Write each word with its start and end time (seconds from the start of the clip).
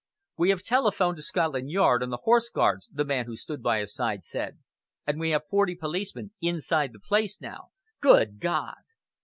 "We 0.35 0.49
have 0.49 0.63
telephoned 0.63 1.17
to 1.17 1.21
Scotland 1.21 1.69
Yard 1.69 2.01
and 2.01 2.11
the 2.11 2.21
Horse 2.25 2.49
Guards," 2.49 2.89
the 2.91 3.05
man 3.05 3.27
who 3.27 3.35
stood 3.35 3.61
by 3.61 3.77
my 3.81 3.85
side 3.85 4.23
said, 4.23 4.57
"and 5.05 5.19
we 5.19 5.29
have 5.29 5.45
forty 5.47 5.75
policemen 5.75 6.31
inside 6.41 6.91
the 6.91 6.99
place 6.99 7.39
now! 7.39 7.67
Good 8.01 8.39
God!" 8.39 8.79